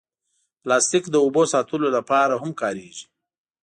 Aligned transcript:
پلاستيک 0.61 1.03
د 1.11 1.15
اوبو 1.23 1.43
ساتلو 1.53 1.87
لپاره 1.97 2.33
هم 2.41 2.51
کارېږي. 2.61 3.05